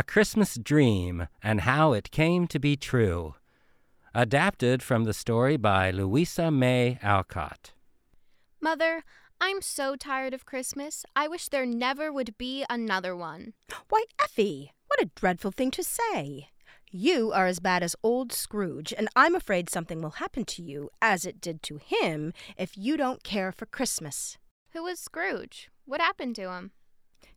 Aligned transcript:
A 0.00 0.02
Christmas 0.02 0.54
Dream 0.56 1.28
and 1.42 1.60
How 1.60 1.92
It 1.92 2.10
Came 2.10 2.46
to 2.46 2.58
Be 2.58 2.74
True. 2.74 3.34
Adapted 4.14 4.82
from 4.82 5.04
the 5.04 5.12
story 5.12 5.58
by 5.58 5.90
Louisa 5.90 6.50
May 6.50 6.98
Alcott. 7.02 7.74
Mother, 8.62 9.04
I'm 9.42 9.60
so 9.60 9.96
tired 9.96 10.32
of 10.32 10.46
Christmas. 10.46 11.04
I 11.14 11.28
wish 11.28 11.48
there 11.48 11.66
never 11.66 12.10
would 12.10 12.38
be 12.38 12.64
another 12.70 13.14
one. 13.14 13.52
Why, 13.90 14.04
Effie, 14.24 14.72
what 14.86 15.02
a 15.02 15.10
dreadful 15.14 15.50
thing 15.50 15.70
to 15.72 15.84
say. 15.84 16.48
You 16.90 17.32
are 17.32 17.46
as 17.46 17.60
bad 17.60 17.82
as 17.82 17.94
old 18.02 18.32
Scrooge, 18.32 18.94
and 18.96 19.06
I'm 19.14 19.34
afraid 19.34 19.68
something 19.68 20.00
will 20.00 20.12
happen 20.12 20.46
to 20.46 20.62
you, 20.62 20.88
as 21.02 21.26
it 21.26 21.42
did 21.42 21.62
to 21.64 21.76
him, 21.76 22.32
if 22.56 22.72
you 22.74 22.96
don't 22.96 23.22
care 23.22 23.52
for 23.52 23.66
Christmas. 23.66 24.38
Who 24.70 24.84
was 24.84 24.98
Scrooge? 24.98 25.68
What 25.84 26.00
happened 26.00 26.36
to 26.36 26.50
him? 26.50 26.70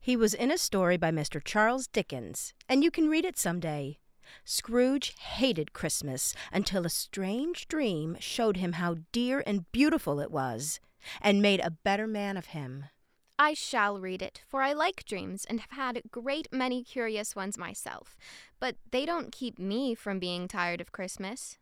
He 0.03 0.17
was 0.17 0.33
in 0.33 0.51
a 0.51 0.57
story 0.57 0.97
by 0.97 1.11
Mr. 1.11 1.41
Charles 1.41 1.87
Dickens, 1.87 2.53
and 2.67 2.83
you 2.83 2.91
can 2.91 3.07
read 3.07 3.23
it 3.23 3.39
some 3.39 3.61
day. 3.61 3.99
Scrooge 4.43 5.15
hated 5.17 5.71
Christmas 5.71 6.35
until 6.51 6.85
a 6.85 6.89
strange 6.89 7.69
dream 7.69 8.17
showed 8.19 8.57
him 8.57 8.73
how 8.73 8.97
dear 9.13 9.41
and 9.47 9.71
beautiful 9.71 10.19
it 10.19 10.29
was, 10.29 10.81
and 11.21 11.41
made 11.41 11.61
a 11.61 11.71
better 11.71 12.05
man 12.05 12.35
of 12.35 12.47
him. 12.47 12.83
I 13.39 13.53
shall 13.53 14.01
read 14.01 14.21
it, 14.21 14.41
for 14.45 14.61
I 14.61 14.73
like 14.73 15.05
dreams 15.05 15.45
and 15.45 15.61
have 15.61 15.71
had 15.71 15.95
a 15.95 16.07
great 16.09 16.49
many 16.51 16.83
curious 16.83 17.33
ones 17.33 17.57
myself. 17.57 18.17
But 18.59 18.75
they 18.91 19.05
don't 19.05 19.31
keep 19.31 19.57
me 19.57 19.95
from 19.95 20.19
being 20.19 20.49
tired 20.49 20.81
of 20.81 20.91
Christmas. 20.91 21.59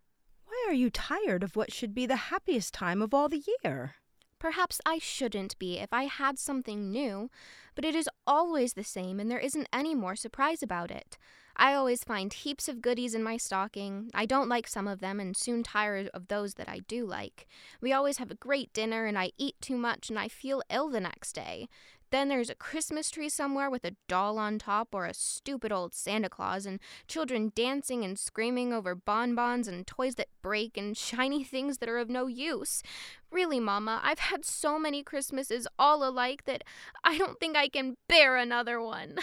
Why 0.47 0.65
are 0.67 0.73
you 0.73 0.89
tired 0.89 1.43
of 1.43 1.55
what 1.55 1.71
should 1.71 1.93
be 1.93 2.07
the 2.07 2.31
happiest 2.31 2.73
time 2.73 3.03
of 3.03 3.13
all 3.13 3.29
the 3.29 3.43
year? 3.63 3.97
Perhaps 4.41 4.81
I 4.87 4.97
shouldn't 4.97 5.59
be 5.59 5.77
if 5.77 5.93
I 5.93 6.05
had 6.05 6.39
something 6.39 6.89
new, 6.89 7.29
but 7.75 7.85
it 7.85 7.93
is 7.93 8.09
always 8.25 8.73
the 8.73 8.83
same 8.83 9.19
and 9.19 9.29
there 9.29 9.37
isn't 9.37 9.69
any 9.71 9.93
more 9.93 10.15
surprise 10.15 10.63
about 10.63 10.89
it. 10.89 11.19
I 11.55 11.75
always 11.75 12.03
find 12.03 12.33
heaps 12.33 12.67
of 12.67 12.81
goodies 12.81 13.13
in 13.13 13.21
my 13.21 13.37
stocking. 13.37 14.09
I 14.15 14.25
don't 14.25 14.49
like 14.49 14.67
some 14.67 14.87
of 14.87 14.99
them 14.99 15.19
and 15.19 15.37
soon 15.37 15.61
tire 15.61 16.09
of 16.11 16.27
those 16.27 16.55
that 16.55 16.67
I 16.67 16.79
do 16.87 17.05
like. 17.05 17.47
We 17.81 17.93
always 17.93 18.17
have 18.17 18.31
a 18.31 18.35
great 18.35 18.73
dinner 18.73 19.05
and 19.05 19.15
I 19.15 19.29
eat 19.37 19.61
too 19.61 19.77
much 19.77 20.09
and 20.09 20.17
I 20.17 20.27
feel 20.27 20.63
ill 20.71 20.89
the 20.89 20.99
next 20.99 21.33
day. 21.33 21.69
Then 22.11 22.27
there's 22.27 22.49
a 22.49 22.55
Christmas 22.55 23.09
tree 23.09 23.29
somewhere 23.29 23.69
with 23.69 23.85
a 23.85 23.95
doll 24.07 24.37
on 24.37 24.59
top 24.59 24.89
or 24.91 25.05
a 25.05 25.13
stupid 25.13 25.71
old 25.71 25.93
Santa 25.93 26.29
Claus 26.29 26.65
and 26.65 26.79
children 27.07 27.53
dancing 27.55 28.03
and 28.03 28.19
screaming 28.19 28.73
over 28.73 28.95
bonbons 28.95 29.67
and 29.67 29.87
toys 29.87 30.15
that 30.15 30.27
break 30.41 30.77
and 30.77 30.95
shiny 30.95 31.43
things 31.45 31.77
that 31.77 31.89
are 31.89 31.97
of 31.97 32.09
no 32.09 32.27
use. 32.27 32.83
Really, 33.31 33.59
Mama, 33.59 34.01
I've 34.03 34.19
had 34.19 34.43
so 34.43 34.77
many 34.77 35.03
Christmases 35.03 35.67
all 35.79 36.07
alike 36.07 36.43
that 36.45 36.63
I 37.03 37.17
don't 37.17 37.39
think 37.39 37.55
I 37.55 37.69
can 37.69 37.95
bear 38.09 38.35
another 38.35 38.81
one. 38.81 39.15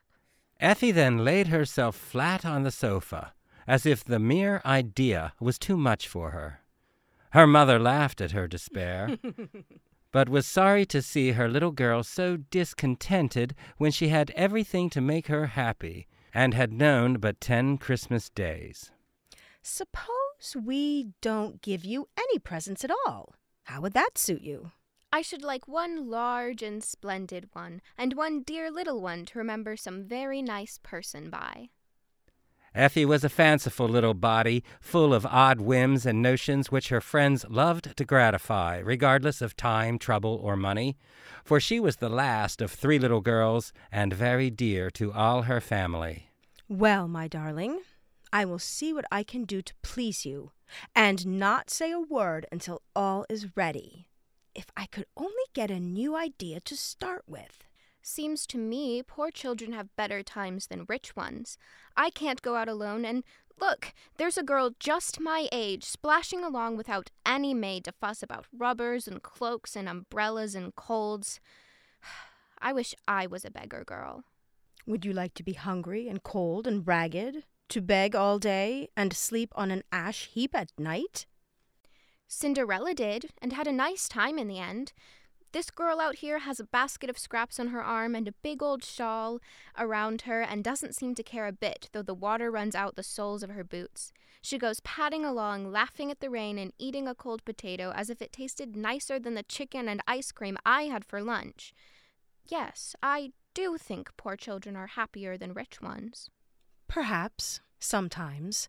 Effie 0.60 0.92
then 0.92 1.24
laid 1.24 1.48
herself 1.48 1.96
flat 1.96 2.44
on 2.44 2.62
the 2.62 2.70
sofa, 2.70 3.32
as 3.66 3.86
if 3.86 4.02
the 4.02 4.18
mere 4.18 4.60
idea 4.64 5.32
was 5.40 5.58
too 5.58 5.76
much 5.76 6.08
for 6.08 6.30
her. 6.30 6.60
Her 7.30 7.46
mother 7.46 7.78
laughed 7.78 8.20
at 8.20 8.32
her 8.32 8.48
despair, 8.48 9.18
but 10.12 10.28
was 10.28 10.46
sorry 10.46 10.86
to 10.86 11.02
see 11.02 11.32
her 11.32 11.48
little 11.48 11.70
girl 11.70 12.02
so 12.02 12.36
discontented 12.36 13.54
when 13.76 13.90
she 13.90 14.08
had 14.08 14.30
everything 14.32 14.88
to 14.90 15.00
make 15.00 15.26
her 15.26 15.46
happy 15.46 16.06
and 16.32 16.54
had 16.54 16.72
known 16.72 17.14
but 17.14 17.40
ten 17.40 17.78
Christmas 17.78 18.28
days. 18.30 18.90
Suppose 19.62 20.56
we 20.56 21.08
don't 21.20 21.60
give 21.62 21.84
you 21.84 22.08
any 22.16 22.38
presents 22.38 22.84
at 22.84 22.90
all. 23.06 23.34
How 23.64 23.80
would 23.80 23.92
that 23.92 24.16
suit 24.16 24.42
you? 24.42 24.72
I 25.12 25.22
should 25.22 25.42
like 25.42 25.66
one 25.66 26.10
large 26.10 26.62
and 26.62 26.84
splendid 26.84 27.48
one, 27.52 27.80
and 27.96 28.14
one 28.14 28.42
dear 28.42 28.70
little 28.70 29.00
one 29.00 29.24
to 29.26 29.38
remember 29.38 29.76
some 29.76 30.04
very 30.04 30.42
nice 30.42 30.78
person 30.82 31.30
by. 31.30 31.70
Effie 32.74 33.04
was 33.04 33.24
a 33.24 33.28
fanciful 33.28 33.88
little 33.88 34.14
body, 34.14 34.62
full 34.80 35.14
of 35.14 35.26
odd 35.26 35.60
whims 35.60 36.04
and 36.06 36.22
notions 36.22 36.70
which 36.70 36.88
her 36.88 37.00
friends 37.00 37.44
loved 37.48 37.96
to 37.96 38.04
gratify, 38.04 38.78
regardless 38.78 39.40
of 39.40 39.56
time, 39.56 39.98
trouble, 39.98 40.38
or 40.42 40.56
money, 40.56 40.96
for 41.44 41.58
she 41.58 41.80
was 41.80 41.96
the 41.96 42.08
last 42.08 42.60
of 42.60 42.70
three 42.70 42.98
little 42.98 43.20
girls 43.20 43.72
and 43.90 44.12
very 44.12 44.50
dear 44.50 44.90
to 44.90 45.12
all 45.12 45.42
her 45.42 45.60
family. 45.60 46.28
Well, 46.68 47.08
my 47.08 47.28
darling, 47.28 47.80
I 48.32 48.44
will 48.44 48.58
see 48.58 48.92
what 48.92 49.06
I 49.10 49.22
can 49.22 49.44
do 49.44 49.62
to 49.62 49.74
please 49.82 50.26
you, 50.26 50.52
and 50.94 51.26
not 51.26 51.70
say 51.70 51.90
a 51.90 52.00
word 52.00 52.46
until 52.52 52.82
all 52.94 53.24
is 53.30 53.56
ready. 53.56 54.08
If 54.54 54.66
I 54.76 54.86
could 54.86 55.06
only 55.16 55.32
get 55.54 55.70
a 55.70 55.80
new 55.80 56.14
idea 56.16 56.60
to 56.60 56.76
start 56.76 57.22
with. 57.26 57.67
Seems 58.02 58.46
to 58.48 58.58
me 58.58 59.02
poor 59.02 59.30
children 59.30 59.72
have 59.72 59.94
better 59.96 60.22
times 60.22 60.66
than 60.66 60.86
rich 60.88 61.14
ones. 61.16 61.58
I 61.96 62.10
can't 62.10 62.42
go 62.42 62.56
out 62.56 62.68
alone, 62.68 63.04
and 63.04 63.24
look, 63.60 63.92
there's 64.16 64.38
a 64.38 64.42
girl 64.42 64.70
just 64.78 65.20
my 65.20 65.48
age 65.52 65.84
splashing 65.84 66.44
along 66.44 66.76
without 66.76 67.10
any 67.26 67.54
maid 67.54 67.84
to 67.84 67.92
fuss 67.92 68.22
about 68.22 68.46
rubbers 68.56 69.06
and 69.06 69.22
cloaks 69.22 69.76
and 69.76 69.88
umbrellas 69.88 70.54
and 70.54 70.74
colds. 70.74 71.40
I 72.60 72.72
wish 72.72 72.94
I 73.06 73.26
was 73.26 73.44
a 73.44 73.50
beggar 73.50 73.84
girl. 73.84 74.24
Would 74.86 75.04
you 75.04 75.12
like 75.12 75.34
to 75.34 75.42
be 75.42 75.52
hungry 75.52 76.08
and 76.08 76.22
cold 76.22 76.66
and 76.66 76.86
ragged? 76.86 77.44
To 77.70 77.82
beg 77.82 78.16
all 78.16 78.38
day 78.38 78.88
and 78.96 79.12
sleep 79.12 79.52
on 79.54 79.70
an 79.70 79.82
ash 79.92 80.28
heap 80.32 80.54
at 80.54 80.72
night? 80.78 81.26
Cinderella 82.26 82.94
did, 82.94 83.30
and 83.40 83.52
had 83.52 83.66
a 83.66 83.72
nice 83.72 84.08
time 84.08 84.38
in 84.38 84.48
the 84.48 84.58
end. 84.58 84.92
This 85.52 85.70
girl 85.70 85.98
out 85.98 86.16
here 86.16 86.40
has 86.40 86.60
a 86.60 86.64
basket 86.64 87.08
of 87.08 87.18
scraps 87.18 87.58
on 87.58 87.68
her 87.68 87.82
arm 87.82 88.14
and 88.14 88.28
a 88.28 88.32
big 88.42 88.62
old 88.62 88.84
shawl 88.84 89.40
around 89.78 90.22
her 90.22 90.42
and 90.42 90.62
doesn't 90.62 90.94
seem 90.94 91.14
to 91.14 91.22
care 91.22 91.46
a 91.46 91.52
bit, 91.52 91.88
though 91.92 92.02
the 92.02 92.14
water 92.14 92.50
runs 92.50 92.74
out 92.74 92.96
the 92.96 93.02
soles 93.02 93.42
of 93.42 93.50
her 93.50 93.64
boots. 93.64 94.12
She 94.42 94.58
goes 94.58 94.80
padding 94.80 95.24
along, 95.24 95.72
laughing 95.72 96.10
at 96.10 96.20
the 96.20 96.30
rain 96.30 96.58
and 96.58 96.72
eating 96.78 97.08
a 97.08 97.14
cold 97.14 97.44
potato 97.44 97.92
as 97.94 98.10
if 98.10 98.20
it 98.20 98.32
tasted 98.32 98.76
nicer 98.76 99.18
than 99.18 99.34
the 99.34 99.42
chicken 99.42 99.88
and 99.88 100.02
ice 100.06 100.32
cream 100.32 100.58
I 100.66 100.82
had 100.84 101.04
for 101.04 101.22
lunch. 101.22 101.72
Yes, 102.46 102.94
I 103.02 103.32
do 103.54 103.78
think 103.78 104.10
poor 104.16 104.36
children 104.36 104.76
are 104.76 104.86
happier 104.86 105.36
than 105.38 105.54
rich 105.54 105.80
ones. 105.80 106.30
Perhaps, 106.88 107.60
sometimes. 107.80 108.68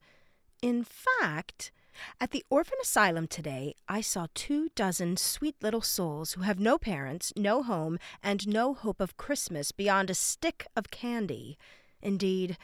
In 0.61 0.83
fact, 0.83 1.71
at 2.19 2.31
the 2.31 2.43
orphan 2.49 2.77
asylum 2.81 3.27
today, 3.27 3.75
I 3.87 4.01
saw 4.01 4.27
two 4.33 4.69
dozen 4.75 5.17
sweet 5.17 5.55
little 5.61 5.81
souls 5.81 6.33
who 6.33 6.41
have 6.41 6.59
no 6.59 6.77
parents, 6.77 7.33
no 7.35 7.63
home, 7.63 7.99
and 8.21 8.47
no 8.47 8.73
hope 8.73 8.99
of 9.01 9.17
Christmas 9.17 9.71
beyond 9.71 10.09
a 10.09 10.15
stick 10.15 10.67
of 10.75 10.91
candy. 10.91 11.57
Indeed, 12.01 12.57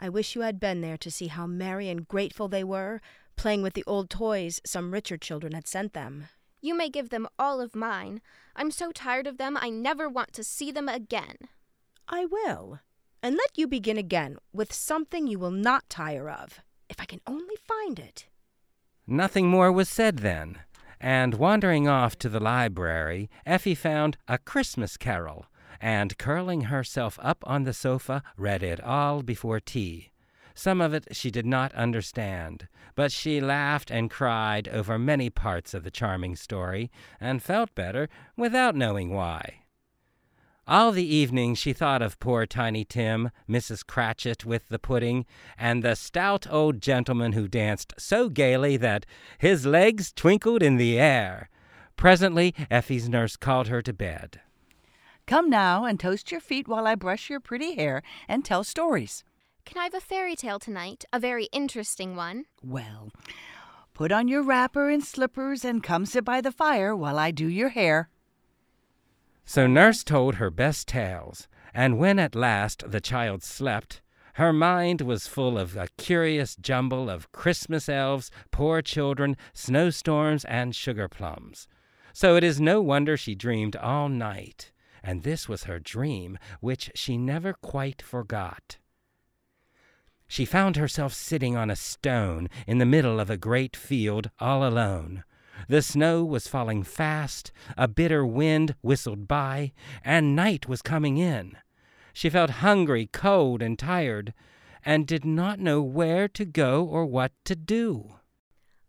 I 0.00 0.08
wish 0.08 0.34
you 0.34 0.42
had 0.42 0.60
been 0.60 0.80
there 0.80 0.96
to 0.98 1.10
see 1.10 1.26
how 1.26 1.46
merry 1.46 1.88
and 1.88 2.06
grateful 2.06 2.48
they 2.48 2.64
were, 2.64 3.00
playing 3.36 3.62
with 3.62 3.74
the 3.74 3.84
old 3.86 4.10
toys 4.10 4.60
some 4.64 4.92
richer 4.92 5.16
children 5.16 5.52
had 5.52 5.66
sent 5.66 5.92
them. 5.92 6.28
You 6.60 6.74
may 6.74 6.88
give 6.88 7.10
them 7.10 7.28
all 7.38 7.60
of 7.60 7.76
mine. 7.76 8.20
I'm 8.56 8.70
so 8.70 8.90
tired 8.90 9.26
of 9.26 9.38
them, 9.38 9.56
I 9.56 9.70
never 9.70 10.08
want 10.08 10.32
to 10.34 10.44
see 10.44 10.70
them 10.70 10.88
again. 10.88 11.36
I 12.08 12.26
will. 12.26 12.80
And 13.22 13.34
let 13.34 13.56
you 13.56 13.66
begin 13.66 13.98
again 13.98 14.38
with 14.52 14.72
something 14.72 15.26
you 15.26 15.38
will 15.38 15.50
not 15.50 15.88
tire 15.90 16.30
of, 16.30 16.60
if 16.88 17.00
I 17.00 17.04
can 17.04 17.20
only 17.26 17.56
find 17.56 17.98
it. 17.98 18.26
Nothing 19.10 19.48
more 19.48 19.72
was 19.72 19.88
said 19.88 20.18
then, 20.18 20.58
and 21.00 21.32
wandering 21.32 21.88
off 21.88 22.18
to 22.18 22.28
the 22.28 22.40
library, 22.40 23.30
Effie 23.46 23.74
found 23.74 24.18
A 24.28 24.36
Christmas 24.36 24.98
Carol, 24.98 25.46
and 25.80 26.18
curling 26.18 26.62
herself 26.64 27.18
up 27.22 27.42
on 27.46 27.64
the 27.64 27.72
sofa, 27.72 28.22
read 28.36 28.62
it 28.62 28.82
all 28.82 29.22
before 29.22 29.60
tea. 29.60 30.10
Some 30.54 30.82
of 30.82 30.92
it 30.92 31.16
she 31.16 31.30
did 31.30 31.46
not 31.46 31.74
understand, 31.74 32.68
but 32.94 33.10
she 33.10 33.40
laughed 33.40 33.90
and 33.90 34.10
cried 34.10 34.68
over 34.68 34.98
many 34.98 35.30
parts 35.30 35.72
of 35.72 35.84
the 35.84 35.90
charming 35.90 36.36
story, 36.36 36.90
and 37.18 37.42
felt 37.42 37.74
better 37.74 38.10
without 38.36 38.76
knowing 38.76 39.08
why. 39.08 39.60
All 40.68 40.92
the 40.92 41.14
evening 41.14 41.54
she 41.54 41.72
thought 41.72 42.02
of 42.02 42.20
poor 42.20 42.44
Tiny 42.44 42.84
Tim, 42.84 43.30
Mrs. 43.48 43.86
Cratchit 43.86 44.44
with 44.44 44.68
the 44.68 44.78
pudding, 44.78 45.24
and 45.56 45.82
the 45.82 45.96
stout 45.96 46.46
old 46.50 46.82
gentleman 46.82 47.32
who 47.32 47.48
danced 47.48 47.94
so 47.96 48.28
gaily 48.28 48.76
that 48.76 49.06
his 49.38 49.64
legs 49.64 50.12
twinkled 50.12 50.62
in 50.62 50.76
the 50.76 51.00
air. 51.00 51.48
Presently 51.96 52.54
Effie's 52.70 53.08
nurse 53.08 53.34
called 53.34 53.68
her 53.68 53.80
to 53.80 53.94
bed. 53.94 54.42
Come 55.26 55.48
now 55.48 55.86
and 55.86 55.98
toast 55.98 56.30
your 56.30 56.40
feet 56.40 56.68
while 56.68 56.86
I 56.86 56.96
brush 56.96 57.30
your 57.30 57.40
pretty 57.40 57.74
hair 57.74 58.02
and 58.28 58.44
tell 58.44 58.62
stories. 58.62 59.24
Can 59.64 59.78
I 59.78 59.84
have 59.84 59.94
a 59.94 60.00
fairy 60.00 60.36
tale 60.36 60.58
tonight? 60.58 61.06
A 61.14 61.18
very 61.18 61.46
interesting 61.46 62.14
one. 62.14 62.44
Well, 62.62 63.10
put 63.94 64.12
on 64.12 64.28
your 64.28 64.42
wrapper 64.42 64.90
and 64.90 65.02
slippers 65.02 65.64
and 65.64 65.82
come 65.82 66.04
sit 66.04 66.26
by 66.26 66.42
the 66.42 66.52
fire 66.52 66.94
while 66.94 67.18
I 67.18 67.30
do 67.30 67.46
your 67.46 67.70
hair. 67.70 68.10
So 69.48 69.66
Nurse 69.66 70.04
told 70.04 70.34
her 70.34 70.50
best 70.50 70.88
tales, 70.88 71.48
and 71.72 71.96
when 71.96 72.18
at 72.18 72.34
last 72.34 72.84
the 72.86 73.00
child 73.00 73.42
slept, 73.42 74.02
her 74.34 74.52
mind 74.52 75.00
was 75.00 75.26
full 75.26 75.56
of 75.56 75.74
a 75.74 75.88
curious 75.96 76.54
jumble 76.54 77.08
of 77.08 77.32
Christmas 77.32 77.88
elves, 77.88 78.30
poor 78.50 78.82
children, 78.82 79.38
snowstorms, 79.54 80.44
and 80.44 80.76
sugar 80.76 81.08
plums. 81.08 81.66
So 82.12 82.36
it 82.36 82.44
is 82.44 82.60
no 82.60 82.82
wonder 82.82 83.16
she 83.16 83.34
dreamed 83.34 83.74
all 83.74 84.10
night, 84.10 84.70
and 85.02 85.22
this 85.22 85.48
was 85.48 85.64
her 85.64 85.78
dream, 85.78 86.38
which 86.60 86.90
she 86.94 87.16
never 87.16 87.54
quite 87.54 88.02
forgot. 88.02 88.76
She 90.26 90.44
found 90.44 90.76
herself 90.76 91.14
sitting 91.14 91.56
on 91.56 91.70
a 91.70 91.74
stone 91.76 92.50
in 92.66 92.76
the 92.76 92.84
middle 92.84 93.18
of 93.18 93.30
a 93.30 93.38
great 93.38 93.74
field 93.74 94.28
all 94.38 94.62
alone. 94.62 95.24
The 95.66 95.82
snow 95.82 96.24
was 96.24 96.46
falling 96.46 96.82
fast, 96.82 97.50
a 97.76 97.88
bitter 97.88 98.24
wind 98.24 98.74
whistled 98.80 99.26
by, 99.26 99.72
and 100.04 100.36
night 100.36 100.68
was 100.68 100.82
coming 100.82 101.18
in. 101.18 101.56
She 102.12 102.30
felt 102.30 102.50
hungry, 102.50 103.08
cold, 103.12 103.62
and 103.62 103.78
tired, 103.78 104.34
and 104.84 105.06
did 105.06 105.24
not 105.24 105.58
know 105.58 105.82
where 105.82 106.28
to 106.28 106.44
go 106.44 106.84
or 106.84 107.04
what 107.04 107.32
to 107.44 107.56
do. 107.56 108.14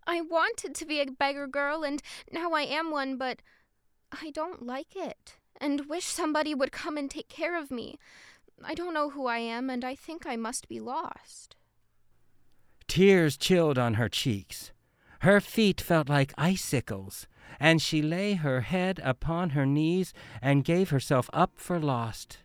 I 0.05 0.21
wanted 0.21 0.73
to 0.75 0.85
be 0.85 0.99
a 0.99 1.05
beggar 1.05 1.47
girl, 1.47 1.83
and 1.83 2.01
now 2.31 2.51
I 2.53 2.61
am 2.61 2.91
one, 2.91 3.17
but 3.17 3.41
I 4.11 4.31
don't 4.31 4.65
like 4.65 4.95
it, 4.95 5.37
and 5.59 5.87
wish 5.87 6.05
somebody 6.05 6.55
would 6.55 6.71
come 6.71 6.97
and 6.97 7.09
take 7.09 7.29
care 7.29 7.59
of 7.59 7.69
me. 7.69 7.99
I 8.63 8.73
don't 8.73 8.93
know 8.93 9.11
who 9.11 9.27
I 9.27 9.37
am, 9.37 9.69
and 9.69 9.85
I 9.85 9.95
think 9.95 10.25
I 10.25 10.35
must 10.35 10.67
be 10.67 10.79
lost. 10.79 11.55
Tears 12.87 13.37
chilled 13.37 13.77
on 13.77 13.93
her 13.95 14.09
cheeks. 14.09 14.71
Her 15.19 15.41
feet 15.41 15.81
felt 15.81 16.07
like 16.07 16.33
icicles, 16.37 17.27
and 17.59 17.81
she 17.81 18.01
lay 18.01 18.35
her 18.35 18.61
head 18.61 19.01
upon 19.03 19.51
her 19.51 19.65
knees 19.65 20.13
and 20.41 20.63
gave 20.63 20.91
herself 20.91 21.29
up 21.33 21.51
for 21.55 21.77
lost. 21.79 22.37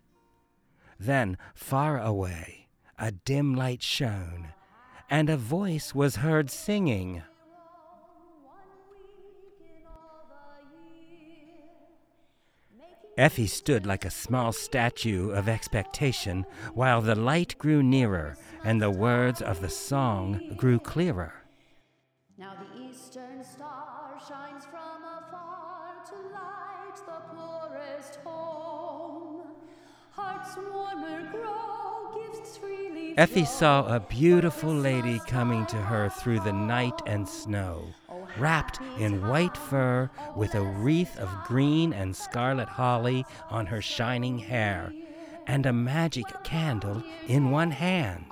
Then, 0.99 1.39
far 1.55 2.01
away, 2.01 2.69
a 2.99 3.13
dim 3.13 3.55
light 3.55 3.83
shone, 3.83 4.49
and 5.09 5.31
a 5.31 5.37
voice 5.37 5.95
was 5.95 6.17
heard 6.17 6.51
singing. 6.51 7.23
Effie 13.17 13.47
stood 13.47 13.87
like 13.87 14.05
a 14.05 14.11
small 14.11 14.51
statue 14.51 15.31
of 15.31 15.49
expectation 15.49 16.45
while 16.73 17.01
the 17.01 17.15
light 17.15 17.57
grew 17.59 17.81
nearer 17.81 18.37
and 18.65 18.83
the 18.83 18.91
words 18.91 19.41
of 19.41 19.61
the 19.61 19.69
song 19.69 20.55
grew 20.57 20.81
clearer. 20.81 21.44
Effie 33.17 33.45
saw 33.45 33.87
a 33.87 34.01
beautiful 34.01 34.75
lady 34.75 35.21
coming 35.27 35.65
to 35.67 35.77
her 35.77 36.09
through 36.09 36.41
the 36.41 36.53
night 36.53 37.01
and 37.07 37.29
snow, 37.29 37.95
wrapped 38.37 38.81
in 38.99 39.27
white 39.29 39.57
fur 39.57 40.11
with 40.35 40.55
a 40.57 40.61
wreath 40.61 41.17
of 41.19 41.29
green 41.47 41.93
and 41.93 42.17
scarlet 42.17 42.69
holly 42.69 43.25
on 43.51 43.67
her 43.67 43.81
shining 43.81 44.39
hair, 44.39 44.93
and 45.47 45.65
a 45.65 45.73
magic 45.73 46.27
candle 46.43 47.03
in 47.29 47.53
one 47.53 47.71
hand. 47.71 48.27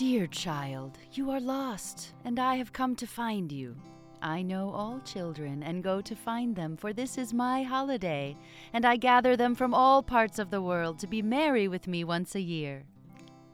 Dear 0.00 0.26
child, 0.28 0.96
you 1.12 1.30
are 1.30 1.40
lost, 1.40 2.14
and 2.24 2.38
I 2.38 2.54
have 2.54 2.72
come 2.72 2.96
to 2.96 3.06
find 3.06 3.52
you. 3.52 3.76
I 4.22 4.40
know 4.40 4.70
all 4.70 4.98
children 5.00 5.62
and 5.62 5.84
go 5.84 6.00
to 6.00 6.16
find 6.16 6.56
them, 6.56 6.78
for 6.78 6.94
this 6.94 7.18
is 7.18 7.34
my 7.34 7.64
holiday, 7.64 8.34
and 8.72 8.86
I 8.86 8.96
gather 8.96 9.36
them 9.36 9.54
from 9.54 9.74
all 9.74 10.02
parts 10.02 10.38
of 10.38 10.48
the 10.48 10.62
world 10.62 10.98
to 11.00 11.06
be 11.06 11.20
merry 11.20 11.68
with 11.68 11.86
me 11.86 12.02
once 12.02 12.34
a 12.34 12.40
year. 12.40 12.84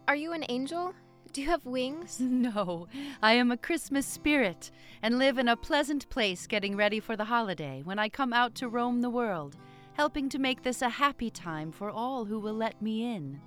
Are 0.06 0.14
you 0.14 0.32
an 0.32 0.44
angel? 0.48 0.94
Do 1.32 1.42
you 1.42 1.48
have 1.48 1.66
wings? 1.66 2.20
No, 2.20 2.86
I 3.20 3.32
am 3.32 3.50
a 3.50 3.56
Christmas 3.56 4.06
spirit 4.06 4.70
and 5.02 5.18
live 5.18 5.38
in 5.38 5.48
a 5.48 5.56
pleasant 5.56 6.08
place 6.10 6.46
getting 6.46 6.76
ready 6.76 7.00
for 7.00 7.16
the 7.16 7.24
holiday 7.24 7.82
when 7.82 7.98
I 7.98 8.08
come 8.08 8.32
out 8.32 8.54
to 8.56 8.68
roam 8.68 9.00
the 9.00 9.10
world, 9.10 9.56
helping 9.94 10.28
to 10.28 10.38
make 10.38 10.62
this 10.62 10.80
a 10.80 10.90
happy 10.90 11.28
time 11.28 11.72
for 11.72 11.90
all 11.90 12.24
who 12.24 12.38
will 12.38 12.54
let 12.54 12.80
me 12.80 13.16
in. 13.16 13.40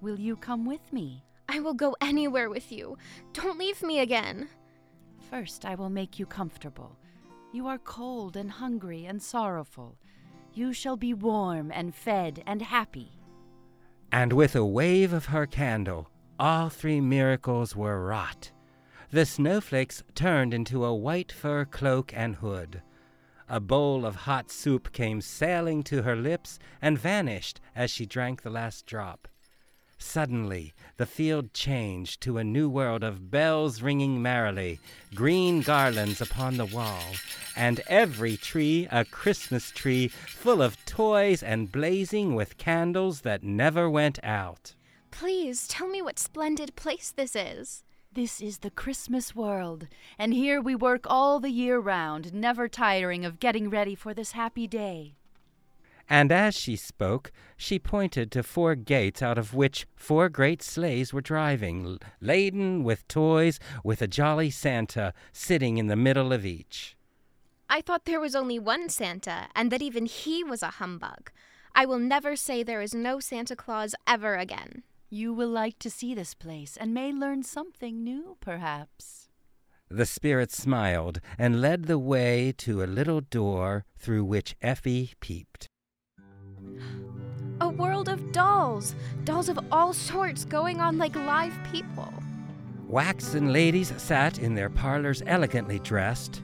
Will 0.00 0.18
you 0.18 0.36
come 0.36 0.64
with 0.64 0.90
me? 0.90 1.23
I 1.48 1.60
will 1.60 1.74
go 1.74 1.96
anywhere 2.00 2.50
with 2.50 2.72
you. 2.72 2.96
Don't 3.32 3.58
leave 3.58 3.82
me 3.82 4.00
again. 4.00 4.48
First, 5.30 5.64
I 5.64 5.74
will 5.74 5.90
make 5.90 6.18
you 6.18 6.26
comfortable. 6.26 6.96
You 7.52 7.66
are 7.66 7.78
cold 7.78 8.36
and 8.36 8.50
hungry 8.50 9.06
and 9.06 9.22
sorrowful. 9.22 9.96
You 10.52 10.72
shall 10.72 10.96
be 10.96 11.14
warm 11.14 11.70
and 11.72 11.94
fed 11.94 12.42
and 12.46 12.62
happy. 12.62 13.12
And 14.12 14.32
with 14.32 14.54
a 14.54 14.64
wave 14.64 15.12
of 15.12 15.26
her 15.26 15.46
candle, 15.46 16.08
all 16.38 16.68
three 16.68 17.00
miracles 17.00 17.74
were 17.74 18.04
wrought. 18.04 18.50
The 19.10 19.26
snowflakes 19.26 20.02
turned 20.14 20.52
into 20.52 20.84
a 20.84 20.94
white 20.94 21.30
fur 21.30 21.64
cloak 21.64 22.12
and 22.14 22.36
hood. 22.36 22.82
A 23.48 23.60
bowl 23.60 24.06
of 24.06 24.16
hot 24.16 24.50
soup 24.50 24.92
came 24.92 25.20
sailing 25.20 25.82
to 25.84 26.02
her 26.02 26.16
lips 26.16 26.58
and 26.80 26.98
vanished 26.98 27.60
as 27.76 27.90
she 27.90 28.06
drank 28.06 28.42
the 28.42 28.50
last 28.50 28.86
drop. 28.86 29.28
Suddenly, 29.98 30.74
the 30.96 31.06
field 31.06 31.54
changed 31.54 32.20
to 32.22 32.38
a 32.38 32.44
new 32.44 32.68
world 32.68 33.02
of 33.02 33.30
bells 33.30 33.82
ringing 33.82 34.20
merrily, 34.20 34.80
green 35.14 35.60
garlands 35.60 36.20
upon 36.20 36.56
the 36.56 36.66
wall, 36.66 37.02
and 37.56 37.80
every 37.86 38.36
tree 38.36 38.88
a 38.90 39.04
Christmas 39.04 39.70
tree 39.70 40.08
full 40.08 40.60
of 40.62 40.84
toys 40.84 41.42
and 41.42 41.72
blazing 41.72 42.34
with 42.34 42.58
candles 42.58 43.22
that 43.22 43.42
never 43.42 43.88
went 43.88 44.18
out. 44.22 44.74
Please 45.10 45.68
tell 45.68 45.88
me 45.88 46.02
what 46.02 46.18
splendid 46.18 46.74
place 46.76 47.10
this 47.10 47.36
is. 47.36 47.84
This 48.12 48.40
is 48.40 48.58
the 48.58 48.70
Christmas 48.70 49.34
world, 49.34 49.88
and 50.18 50.32
here 50.32 50.60
we 50.60 50.74
work 50.76 51.04
all 51.08 51.40
the 51.40 51.50
year 51.50 51.78
round, 51.78 52.32
never 52.32 52.68
tiring 52.68 53.24
of 53.24 53.40
getting 53.40 53.70
ready 53.70 53.96
for 53.96 54.14
this 54.14 54.32
happy 54.32 54.68
day. 54.68 55.16
And 56.08 56.30
as 56.30 56.54
she 56.54 56.76
spoke, 56.76 57.32
she 57.56 57.78
pointed 57.78 58.30
to 58.32 58.42
four 58.42 58.74
gates 58.74 59.22
out 59.22 59.38
of 59.38 59.54
which 59.54 59.86
four 59.96 60.28
great 60.28 60.62
sleighs 60.62 61.12
were 61.12 61.20
driving, 61.20 61.98
laden 62.20 62.84
with 62.84 63.08
toys, 63.08 63.58
with 63.82 64.02
a 64.02 64.06
jolly 64.06 64.50
Santa 64.50 65.14
sitting 65.32 65.78
in 65.78 65.86
the 65.86 65.96
middle 65.96 66.32
of 66.32 66.44
each. 66.44 66.96
I 67.70 67.80
thought 67.80 68.04
there 68.04 68.20
was 68.20 68.36
only 68.36 68.58
one 68.58 68.88
Santa, 68.88 69.48
and 69.56 69.70
that 69.72 69.82
even 69.82 70.06
he 70.06 70.44
was 70.44 70.62
a 70.62 70.76
humbug. 70.78 71.30
I 71.74 71.86
will 71.86 71.98
never 71.98 72.36
say 72.36 72.62
there 72.62 72.82
is 72.82 72.94
no 72.94 73.18
Santa 73.18 73.56
Claus 73.56 73.94
ever 74.06 74.36
again. 74.36 74.82
You 75.10 75.32
will 75.32 75.48
like 75.48 75.78
to 75.80 75.90
see 75.90 76.14
this 76.14 76.34
place 76.34 76.76
and 76.76 76.92
may 76.92 77.12
learn 77.12 77.42
something 77.42 78.04
new, 78.04 78.36
perhaps. 78.40 79.28
The 79.88 80.06
spirit 80.06 80.52
smiled 80.52 81.20
and 81.38 81.60
led 81.60 81.84
the 81.84 81.98
way 81.98 82.52
to 82.58 82.82
a 82.82 82.86
little 82.86 83.20
door 83.20 83.84
through 83.96 84.24
which 84.24 84.56
Effie 84.60 85.12
peeped. 85.20 85.68
A 87.60 87.68
world 87.68 88.08
of 88.08 88.32
dolls! 88.32 88.96
Dolls 89.22 89.48
of 89.48 89.58
all 89.70 89.92
sorts 89.92 90.44
going 90.44 90.80
on 90.80 90.98
like 90.98 91.14
live 91.14 91.56
people. 91.70 92.12
Waxen 92.88 93.52
ladies 93.52 93.92
sat 93.96 94.38
in 94.40 94.54
their 94.54 94.68
parlors 94.68 95.22
elegantly 95.26 95.78
dressed. 95.78 96.42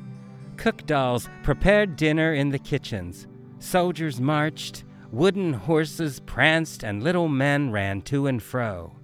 Cook 0.57 0.87
dolls 0.87 1.29
prepared 1.43 1.97
dinner 1.97 2.35
in 2.35 2.51
the 2.51 2.59
kitchens. 2.59 3.27
Soldiers 3.59 4.21
marched. 4.21 4.85
Wooden 5.11 5.53
horses 5.53 6.21
pranced, 6.21 6.85
and 6.85 7.03
little 7.03 7.29
men 7.29 7.73
ran 7.73 8.03
to 8.03 8.29
and 8.29 8.41
fro. 8.41 8.95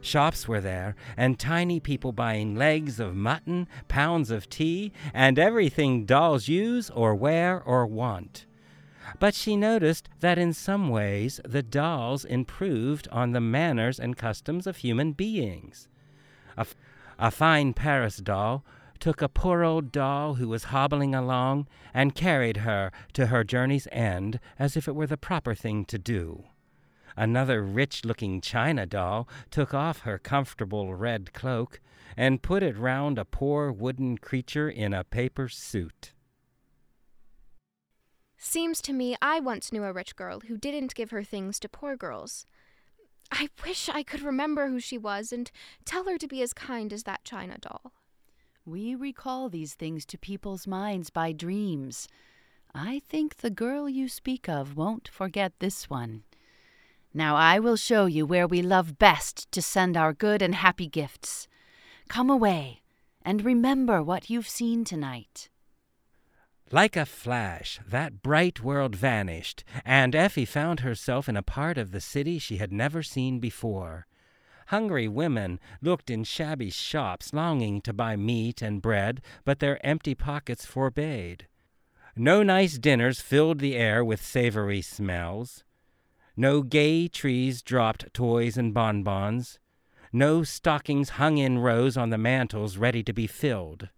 Shops 0.00 0.48
were 0.48 0.60
there, 0.60 0.96
and 1.16 1.38
tiny 1.38 1.78
people 1.78 2.10
buying 2.10 2.56
legs 2.56 2.98
of 2.98 3.14
mutton, 3.14 3.68
pounds 3.86 4.30
of 4.30 4.48
tea, 4.48 4.92
and 5.14 5.38
everything 5.38 6.04
dolls 6.04 6.48
use 6.48 6.90
or 6.90 7.14
wear 7.14 7.62
or 7.62 7.86
want. 7.86 8.44
But 9.18 9.34
she 9.34 9.56
noticed 9.56 10.08
that 10.20 10.38
in 10.38 10.52
some 10.52 10.88
ways 10.88 11.40
the 11.44 11.62
dolls 11.62 12.24
improved 12.24 13.08
on 13.10 13.32
the 13.32 13.40
manners 13.40 13.98
and 14.00 14.16
customs 14.16 14.66
of 14.66 14.78
human 14.78 15.12
beings. 15.12 15.88
A, 16.56 16.60
f- 16.60 16.76
a 17.18 17.30
fine 17.30 17.74
Paris 17.74 18.16
doll 18.18 18.64
took 18.98 19.20
a 19.20 19.28
poor 19.28 19.62
old 19.62 19.92
doll 19.92 20.34
who 20.34 20.48
was 20.48 20.64
hobbling 20.64 21.14
along 21.14 21.66
and 21.92 22.14
carried 22.14 22.58
her 22.58 22.90
to 23.12 23.26
her 23.26 23.44
journey's 23.44 23.86
end 23.92 24.40
as 24.58 24.76
if 24.76 24.88
it 24.88 24.94
were 24.94 25.06
the 25.06 25.16
proper 25.16 25.54
thing 25.54 25.84
to 25.84 25.98
do. 25.98 26.44
Another 27.16 27.62
rich 27.62 28.04
looking 28.04 28.40
china 28.40 28.86
doll 28.86 29.28
took 29.50 29.74
off 29.74 30.00
her 30.00 30.18
comfortable 30.18 30.94
red 30.94 31.32
cloak 31.32 31.80
and 32.16 32.42
put 32.42 32.62
it 32.62 32.78
round 32.78 33.18
a 33.18 33.24
poor 33.24 33.70
wooden 33.70 34.16
creature 34.18 34.70
in 34.70 34.92
a 34.92 35.04
paper 35.04 35.48
suit. 35.48 36.13
Seems 38.46 38.82
to 38.82 38.92
me 38.92 39.16
I 39.22 39.40
once 39.40 39.72
knew 39.72 39.84
a 39.84 39.92
rich 39.92 40.16
girl 40.16 40.40
who 40.40 40.58
didn't 40.58 40.94
give 40.94 41.12
her 41.12 41.24
things 41.24 41.58
to 41.60 41.68
poor 41.68 41.96
girls. 41.96 42.46
I 43.32 43.48
wish 43.64 43.88
I 43.88 44.02
could 44.02 44.20
remember 44.20 44.68
who 44.68 44.80
she 44.80 44.98
was 44.98 45.32
and 45.32 45.50
tell 45.86 46.04
her 46.04 46.18
to 46.18 46.28
be 46.28 46.42
as 46.42 46.52
kind 46.52 46.92
as 46.92 47.04
that 47.04 47.24
china 47.24 47.56
doll. 47.58 47.94
We 48.66 48.94
recall 48.94 49.48
these 49.48 49.72
things 49.72 50.04
to 50.04 50.18
people's 50.18 50.66
minds 50.66 51.08
by 51.08 51.32
dreams. 51.32 52.06
I 52.74 53.00
think 53.08 53.38
the 53.38 53.48
girl 53.48 53.88
you 53.88 54.08
speak 54.08 54.46
of 54.46 54.76
won't 54.76 55.08
forget 55.08 55.54
this 55.58 55.88
one. 55.88 56.22
Now 57.14 57.36
I 57.36 57.58
will 57.58 57.76
show 57.76 58.04
you 58.04 58.26
where 58.26 58.46
we 58.46 58.60
love 58.60 58.98
best 58.98 59.50
to 59.52 59.62
send 59.62 59.96
our 59.96 60.12
good 60.12 60.42
and 60.42 60.54
happy 60.54 60.86
gifts. 60.86 61.48
Come 62.08 62.28
away, 62.28 62.82
and 63.22 63.42
remember 63.42 64.02
what 64.02 64.28
you've 64.28 64.48
seen 64.48 64.84
tonight. 64.84 65.48
Like 66.70 66.96
a 66.96 67.06
flash, 67.06 67.78
that 67.86 68.22
bright 68.22 68.62
world 68.62 68.96
vanished, 68.96 69.64
and 69.84 70.14
Effie 70.14 70.46
found 70.46 70.80
herself 70.80 71.28
in 71.28 71.36
a 71.36 71.42
part 71.42 71.78
of 71.78 71.90
the 71.90 72.00
city 72.00 72.38
she 72.38 72.56
had 72.56 72.72
never 72.72 73.02
seen 73.02 73.38
before. 73.38 74.06
Hungry 74.68 75.06
women 75.06 75.60
looked 75.82 76.10
in 76.10 76.24
shabby 76.24 76.70
shops, 76.70 77.34
longing 77.34 77.82
to 77.82 77.92
buy 77.92 78.16
meat 78.16 78.62
and 78.62 78.80
bread, 78.80 79.20
but 79.44 79.58
their 79.58 79.84
empty 79.86 80.14
pockets 80.14 80.64
forbade. 80.64 81.46
No 82.16 82.42
nice 82.42 82.78
dinners 82.78 83.20
filled 83.20 83.58
the 83.58 83.76
air 83.76 84.04
with 84.04 84.24
savory 84.24 84.80
smells. 84.80 85.64
No 86.36 86.62
gay 86.62 87.08
trees 87.08 87.60
dropped 87.60 88.12
toys 88.14 88.56
and 88.56 88.72
bonbons. 88.72 89.58
No 90.12 90.42
stockings 90.42 91.10
hung 91.10 91.38
in 91.38 91.58
rows 91.58 91.96
on 91.96 92.10
the 92.10 92.18
mantels 92.18 92.78
ready 92.78 93.02
to 93.02 93.12
be 93.12 93.26
filled. 93.26 93.90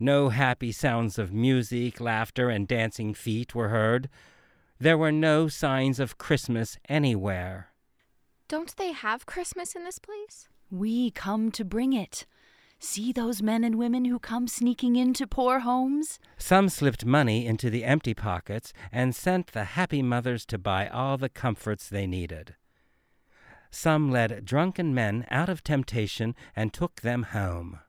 No 0.00 0.28
happy 0.28 0.70
sounds 0.70 1.18
of 1.18 1.32
music, 1.32 2.00
laughter, 2.00 2.50
and 2.50 2.68
dancing 2.68 3.14
feet 3.14 3.54
were 3.54 3.68
heard. 3.68 4.08
There 4.78 4.98
were 4.98 5.10
no 5.10 5.48
signs 5.48 5.98
of 5.98 6.18
Christmas 6.18 6.78
anywhere. 6.88 7.72
Don't 8.46 8.76
they 8.76 8.92
have 8.92 9.26
Christmas 9.26 9.74
in 9.74 9.84
this 9.84 9.98
place? 9.98 10.48
We 10.70 11.10
come 11.10 11.50
to 11.52 11.64
bring 11.64 11.92
it. 11.92 12.26
See 12.78 13.12
those 13.12 13.42
men 13.42 13.64
and 13.64 13.74
women 13.74 14.04
who 14.04 14.20
come 14.20 14.46
sneaking 14.46 14.94
into 14.94 15.26
poor 15.26 15.60
homes? 15.60 16.20
Some 16.36 16.68
slipped 16.68 17.04
money 17.04 17.44
into 17.44 17.68
the 17.70 17.84
empty 17.84 18.14
pockets 18.14 18.72
and 18.92 19.16
sent 19.16 19.48
the 19.48 19.64
happy 19.64 20.00
mothers 20.00 20.46
to 20.46 20.58
buy 20.58 20.86
all 20.86 21.18
the 21.18 21.28
comforts 21.28 21.88
they 21.88 22.06
needed. 22.06 22.54
Some 23.72 24.10
led 24.12 24.44
drunken 24.44 24.94
men 24.94 25.26
out 25.28 25.48
of 25.48 25.64
temptation 25.64 26.36
and 26.54 26.72
took 26.72 27.00
them 27.00 27.24
home. 27.24 27.80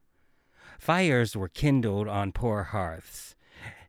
Fires 0.79 1.35
were 1.35 1.49
kindled 1.49 2.07
on 2.07 2.31
poor 2.31 2.63
hearths. 2.63 3.35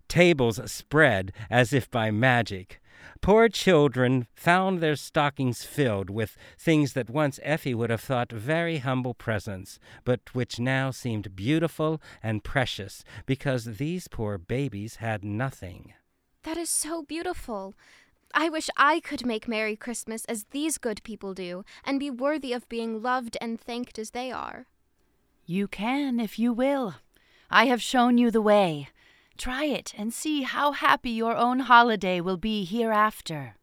Tables 0.08 0.60
spread 0.70 1.32
as 1.48 1.72
if 1.72 1.88
by 1.88 2.10
magic. 2.10 2.80
Poor 3.22 3.48
children 3.48 4.26
found 4.34 4.80
their 4.80 4.96
stockings 4.96 5.62
filled 5.62 6.10
with 6.10 6.36
things 6.58 6.94
that 6.94 7.08
once 7.08 7.38
Effie 7.44 7.74
would 7.74 7.90
have 7.90 8.00
thought 8.00 8.32
very 8.32 8.78
humble 8.78 9.14
presents, 9.14 9.78
but 10.04 10.34
which 10.34 10.58
now 10.58 10.90
seemed 10.90 11.36
beautiful 11.36 12.02
and 12.22 12.42
precious 12.42 13.04
because 13.24 13.76
these 13.76 14.08
poor 14.08 14.36
babies 14.36 14.96
had 14.96 15.24
nothing. 15.24 15.94
That 16.42 16.56
is 16.56 16.70
so 16.70 17.02
beautiful. 17.02 17.76
I 18.34 18.48
wish 18.48 18.68
I 18.76 19.00
could 19.00 19.24
make 19.24 19.46
Merry 19.46 19.76
Christmas 19.76 20.24
as 20.24 20.46
these 20.50 20.76
good 20.76 21.02
people 21.04 21.34
do, 21.34 21.64
and 21.84 22.00
be 22.00 22.10
worthy 22.10 22.52
of 22.52 22.68
being 22.68 23.00
loved 23.00 23.36
and 23.40 23.60
thanked 23.60 23.98
as 23.98 24.10
they 24.10 24.32
are. 24.32 24.66
You 25.50 25.66
can 25.66 26.20
if 26.20 26.38
you 26.38 26.52
will. 26.52 26.94
I 27.50 27.64
have 27.66 27.82
shown 27.82 28.18
you 28.18 28.30
the 28.30 28.40
way. 28.40 28.88
Try 29.36 29.64
it 29.64 29.92
and 29.98 30.14
see 30.14 30.42
how 30.42 30.70
happy 30.70 31.10
your 31.10 31.36
own 31.36 31.58
holiday 31.58 32.20
will 32.20 32.36
be 32.36 32.64
hereafter. 32.64 33.56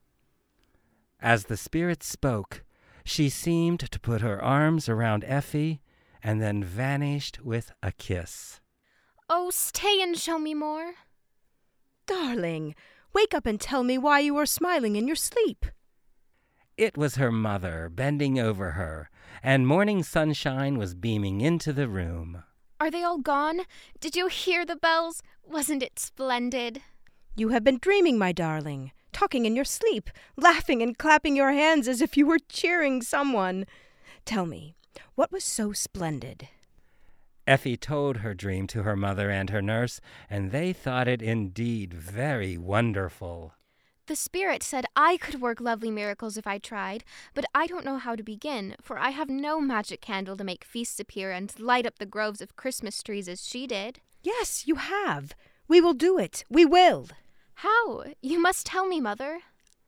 As 1.22 1.46
the 1.46 1.56
Spirit 1.56 2.04
spoke, 2.04 2.66
she 3.06 3.30
seemed 3.30 3.90
to 3.90 4.02
put 4.02 4.20
her 4.20 4.44
arms 4.44 4.90
around 4.90 5.24
Effie 5.24 5.80
and 6.22 6.42
then 6.42 6.62
vanished 6.62 7.40
with 7.42 7.72
a 7.82 7.94
kiss. 7.94 8.60
Oh, 9.30 9.50
stay 9.50 10.02
and 10.02 10.18
show 10.18 10.38
me 10.38 10.54
more. 10.54 10.96
Darling, 12.06 12.76
wake 13.14 13.34
up 13.34 13.46
and 13.46 13.62
tell 13.62 13.84
me 13.84 13.98
why 13.98 14.20
you 14.20 14.36
are 14.36 14.46
smiling 14.46 14.98
in 14.98 15.08
your 15.08 15.16
sleep. 15.16 15.66
It 16.78 16.96
was 16.96 17.16
her 17.16 17.32
mother 17.32 17.90
bending 17.90 18.40
over 18.40 18.72
her, 18.72 19.10
and 19.42 19.66
morning 19.66 20.04
sunshine 20.04 20.78
was 20.78 20.94
beaming 20.94 21.42
into 21.42 21.74
the 21.74 21.88
room. 21.88 22.44
Are 22.80 22.92
they 22.92 23.02
all 23.02 23.18
gone? 23.18 23.62
Did 24.00 24.16
you 24.16 24.28
hear 24.28 24.64
the 24.64 24.76
bells? 24.76 25.24
Wasn't 25.44 25.82
it 25.82 25.98
splendid? 25.98 26.84
You 27.36 27.50
have 27.50 27.64
been 27.64 27.80
dreaming, 27.80 28.20
my 28.20 28.32
darling, 28.32 28.92
talking 29.12 29.48
in 29.48 29.56
your 29.56 29.66
sleep, 29.66 30.12
laughing 30.36 30.84
and 30.84 30.96
clapping 30.96 31.36
your 31.36 31.52
hands 31.52 31.88
as 31.88 32.00
if 32.00 32.16
you 32.16 32.28
were 32.28 32.38
cheering 32.48 33.02
someone. 33.02 33.66
Tell 34.24 34.46
me, 34.46 34.76
what 35.16 35.32
was 35.32 35.44
so 35.44 35.74
splendid? 35.74 36.48
Effie 37.48 37.78
told 37.78 38.18
her 38.18 38.36
dream 38.36 38.68
to 38.68 38.84
her 38.84 38.96
mother 38.96 39.32
and 39.32 39.50
her 39.50 39.64
nurse, 39.64 40.00
and 40.30 40.52
they 40.52 40.74
thought 40.74 41.08
it 41.08 41.24
indeed 41.24 41.92
very 41.92 42.56
wonderful. 42.56 43.54
The 44.08 44.16
Spirit 44.16 44.64
said 44.64 44.86
I 44.96 45.18
could 45.18 45.42
work 45.42 45.60
lovely 45.60 45.92
miracles 45.92 46.38
if 46.38 46.48
I 46.48 46.60
tried, 46.60 47.04
but 47.34 47.44
I 47.54 47.68
don't 47.68 47.84
know 47.84 47.98
how 47.98 48.16
to 48.16 48.24
begin, 48.24 48.78
for 48.82 48.98
I 48.98 49.10
have 49.10 49.30
no 49.30 49.60
magic 49.60 50.00
candle 50.00 50.38
to 50.38 50.46
make 50.46 50.64
feasts 50.64 50.98
appear 50.98 51.32
and 51.32 51.54
light 51.60 51.86
up 51.86 52.00
the 52.00 52.06
groves 52.06 52.40
of 52.40 52.56
Christmas 52.56 53.04
trees 53.04 53.28
as 53.28 53.46
she 53.46 53.68
did. 53.68 54.00
Yes, 54.24 54.66
you 54.66 54.76
have. 54.76 55.34
We 55.68 55.82
will 55.82 55.94
do 55.94 56.18
it. 56.18 56.46
We 56.50 56.64
will. 56.64 57.08
How? 57.56 58.06
You 58.22 58.40
must 58.40 58.66
tell 58.66 58.88
me, 58.88 59.02
Mother. 59.02 59.40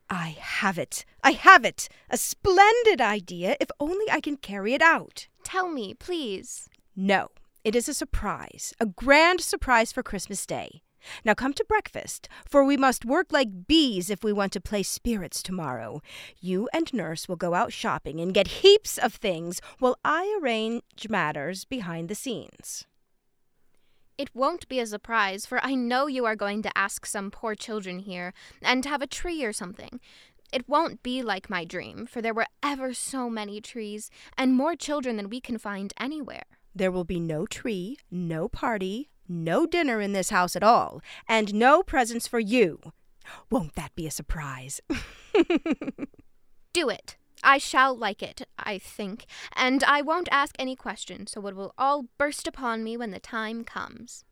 I 0.10 0.36
have 0.38 0.78
it. 0.78 1.06
I 1.24 1.32
have 1.32 1.64
it. 1.64 1.88
A 2.10 2.18
splendid 2.18 3.00
idea 3.00 3.56
if 3.62 3.70
only 3.80 4.12
I 4.12 4.20
can 4.20 4.36
carry 4.36 4.74
it 4.74 4.82
out. 4.82 5.30
Tell 5.46 5.70
me, 5.70 5.94
please. 5.94 6.68
No, 6.94 7.30
it 7.64 7.74
is 7.74 7.88
a 7.88 7.94
surprise, 7.94 8.74
a 8.82 8.86
grand 8.86 9.40
surprise 9.40 9.94
for 9.94 10.04
Christmas 10.04 10.46
Day. 10.46 10.82
Now 11.24 11.34
come 11.34 11.54
to 11.54 11.66
breakfast, 11.68 12.28
for 12.48 12.64
we 12.64 12.78
must 12.78 13.06
work 13.06 13.32
like 13.32 13.68
bees 13.68 14.10
if 14.10 14.24
we 14.24 14.34
want 14.34 14.54
to 14.54 14.62
play 14.62 14.84
spirits 14.84 15.42
tomorrow. 15.42 16.02
You 16.40 16.70
and 16.74 16.94
Nurse 16.94 17.28
will 17.28 17.36
go 17.36 17.54
out 17.54 17.74
shopping 17.74 18.20
and 18.20 18.34
get 18.34 18.60
heaps 18.62 18.98
of 18.98 19.14
things 19.14 19.62
while 19.80 19.98
I 20.04 20.40
arrange 20.42 21.10
matters 21.10 21.66
behind 21.66 22.10
the 22.10 22.16
scenes. 22.16 22.86
It 24.18 24.36
won't 24.36 24.68
be 24.68 24.82
a 24.82 24.86
surprise, 24.86 25.46
for 25.46 25.64
I 25.64 25.76
know 25.76 26.08
you 26.08 26.26
are 26.26 26.36
going 26.36 26.62
to 26.64 26.78
ask 26.78 27.06
some 27.06 27.32
poor 27.32 27.56
children 27.56 28.00
here 28.00 28.34
and 28.62 28.84
have 28.86 29.02
a 29.02 29.08
tree 29.08 29.46
or 29.46 29.54
something. 29.54 30.02
It 30.52 30.68
won't 30.68 31.02
be 31.04 31.22
like 31.24 31.50
my 31.50 31.64
dream, 31.64 32.06
for 32.06 32.22
there 32.22 32.34
were 32.34 32.48
ever 32.62 32.94
so 32.94 33.30
many 33.30 33.62
trees 33.62 34.10
and 34.38 34.56
more 34.56 34.76
children 34.76 35.16
than 35.16 35.30
we 35.30 35.40
can 35.40 35.58
find 35.58 35.94
anywhere. 35.98 36.44
There 36.76 36.92
will 36.92 37.06
be 37.06 37.20
no 37.20 37.46
tree, 37.46 37.98
no 38.12 38.50
party, 38.50 39.10
no 39.30 39.66
dinner 39.66 40.02
in 40.02 40.14
this 40.14 40.30
house 40.30 40.56
at 40.56 40.64
all, 40.64 41.02
and 41.28 41.54
no 41.54 41.84
presents 41.84 42.28
for 42.28 42.40
you. 42.40 42.80
Won't 43.50 43.76
that 43.76 43.96
be 43.96 44.08
a 44.08 44.12
surprise? 44.12 44.82
Do 46.74 46.90
it. 46.90 47.16
I 47.42 47.58
shall 47.58 47.96
like 47.96 48.22
it, 48.22 48.42
I 48.58 48.78
think, 48.78 49.26
and 49.56 49.84
I 49.86 50.02
won't 50.02 50.28
ask 50.32 50.56
any 50.60 50.76
questions, 50.76 51.32
so 51.32 51.48
it 51.48 51.56
will 51.56 51.74
all 51.78 52.08
burst 52.18 52.48
upon 52.48 52.84
me 52.84 52.98
when 52.98 53.12
the 53.12 53.20
time 53.20 53.64
comes. 53.64 54.26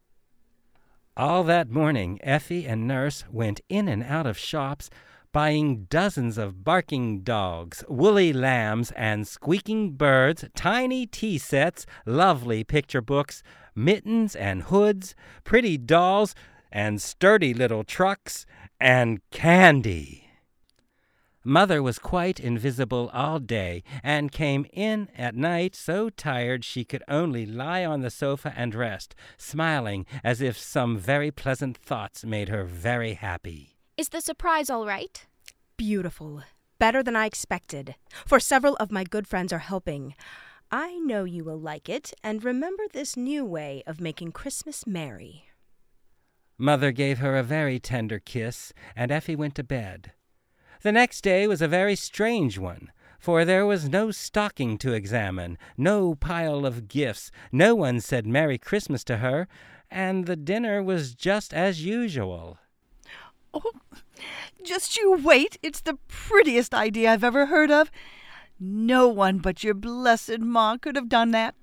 All 1.16 1.44
that 1.46 1.70
morning, 1.70 2.20
Effie 2.22 2.68
and 2.68 2.88
Nurse 2.88 3.24
went 3.32 3.62
in 3.70 3.88
and 3.88 4.04
out 4.04 4.28
of 4.28 4.38
shops, 4.38 4.90
buying 5.32 5.86
dozens 5.86 6.38
of 6.38 6.64
barking 6.64 7.22
dogs, 7.22 7.84
woolly 7.88 8.34
lambs, 8.34 8.92
and 8.92 9.28
squeaking 9.28 9.92
birds, 9.94 10.46
tiny 10.56 11.06
tea 11.06 11.38
sets, 11.38 11.86
lovely 12.06 12.64
picture 12.64 13.02
books, 13.02 13.42
mittens 13.78 14.36
and 14.36 14.64
hoods, 14.64 15.16
pretty 15.44 15.78
dolls, 15.78 16.36
and 16.72 17.02
sturdy 17.02 17.54
little 17.54 17.84
trucks, 17.84 18.46
and 18.80 19.22
candy. 19.32 20.24
Mother 21.44 21.82
was 21.82 21.98
quite 21.98 22.42
invisible 22.42 23.10
all 23.14 23.40
day 23.40 23.82
and 24.04 24.34
came 24.34 24.66
in 24.74 25.08
at 25.18 25.34
night 25.34 25.78
so 25.78 26.10
tired 26.10 26.66
she 26.66 26.84
could 26.84 27.04
only 27.08 27.46
lie 27.46 27.86
on 27.86 28.02
the 28.02 28.10
sofa 28.10 28.54
and 28.58 28.76
rest, 28.76 29.16
smiling 29.38 30.06
as 30.26 30.42
if 30.42 30.58
some 30.58 30.98
very 30.98 31.32
pleasant 31.32 31.78
thoughts 31.78 32.26
made 32.26 32.50
her 32.50 32.66
very 32.66 33.14
happy. 33.14 33.78
Is 33.96 34.10
the 34.10 34.20
surprise 34.20 34.70
all 34.70 34.86
right? 34.86 35.26
Beautiful. 35.78 36.44
Better 36.80 37.02
than 37.02 37.16
I 37.16 37.26
expected. 37.26 37.96
For 38.26 38.42
several 38.42 38.76
of 38.76 38.92
my 38.92 39.06
good 39.06 39.26
friends 39.26 39.54
are 39.54 39.60
helping. 39.60 40.16
I 40.72 40.98
know 41.00 41.24
you 41.24 41.44
will 41.44 41.60
like 41.60 41.88
it, 41.88 42.14
and 42.24 42.44
remember 42.44 42.84
this 42.92 43.16
new 43.16 43.46
way 43.46 43.84
of 43.88 44.02
making 44.02 44.34
Christmas 44.34 44.86
merry. 44.86 45.46
Mother 46.58 46.92
gave 46.92 47.20
her 47.20 47.38
a 47.38 47.44
very 47.44 47.80
tender 47.80 48.20
kiss, 48.20 48.74
and 48.96 49.12
Effie 49.12 49.36
went 49.36 49.56
to 49.56 49.64
bed. 49.64 50.12
The 50.82 50.92
next 50.92 51.22
day 51.22 51.48
was 51.48 51.62
a 51.62 51.68
very 51.68 51.96
strange 51.96 52.58
one, 52.58 52.92
for 53.20 53.46
there 53.46 53.66
was 53.66 53.88
no 53.88 54.12
stocking 54.12 54.78
to 54.80 54.94
examine, 54.94 55.58
no 55.78 56.16
pile 56.16 56.66
of 56.66 56.88
gifts, 56.88 57.32
no 57.52 57.74
one 57.74 58.02
said 58.02 58.28
Merry 58.28 58.58
Christmas 58.58 59.04
to 59.06 59.18
her, 59.18 59.48
and 59.90 60.26
the 60.26 60.36
dinner 60.36 60.84
was 60.84 61.16
just 61.16 61.54
as 61.54 61.86
usual. 61.86 62.58
Oh, 63.54 63.72
just 64.64 64.98
you 64.98 65.14
wait. 65.14 65.58
It's 65.64 65.82
the 65.82 65.98
prettiest 66.08 66.74
idea 66.74 67.12
I've 67.12 67.24
ever 67.24 67.46
heard 67.46 67.72
of. 67.72 67.90
No 68.60 69.08
one 69.08 69.38
but 69.38 69.64
your 69.64 69.74
blessed 69.74 70.40
ma 70.40 70.78
could 70.78 70.96
have 70.96 71.10
done 71.10 71.32
that. 71.32 71.56